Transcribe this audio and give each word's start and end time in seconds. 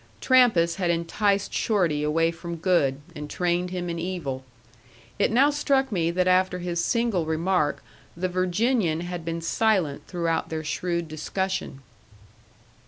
Trampas 0.19 0.77
had 0.77 0.89
enticed 0.89 1.53
Shorty 1.53 2.01
away 2.01 2.31
from 2.31 2.55
good, 2.55 3.01
and 3.15 3.29
trained 3.29 3.69
him 3.69 3.87
in 3.87 3.99
evil. 3.99 4.43
It 5.19 5.29
now 5.29 5.51
struck 5.51 5.91
me 5.91 6.09
that 6.09 6.27
after 6.27 6.57
his 6.57 6.83
single 6.83 7.27
remark 7.27 7.83
the 8.17 8.27
Virginian 8.27 9.01
had 9.01 9.23
been 9.23 9.41
silent 9.41 10.07
throughout 10.07 10.49
their 10.49 10.63
shrewd 10.63 11.07
discussion. 11.07 11.81